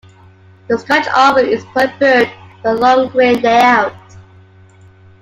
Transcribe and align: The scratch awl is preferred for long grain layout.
The 0.67 0.79
scratch 0.79 1.05
awl 1.09 1.37
is 1.37 1.63
preferred 1.65 2.31
for 2.63 2.73
long 2.73 3.09
grain 3.09 3.39
layout. 3.41 3.93